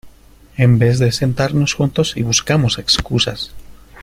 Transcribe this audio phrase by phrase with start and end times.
[0.57, 3.51] en vez de sentarnos juntos y buscamos excusas